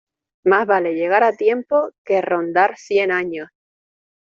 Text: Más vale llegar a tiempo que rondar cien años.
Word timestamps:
Más 0.43 0.65
vale 0.65 0.95
llegar 0.95 1.23
a 1.23 1.33
tiempo 1.35 1.91
que 2.03 2.23
rondar 2.23 2.75
cien 2.75 3.11
años. 3.11 3.49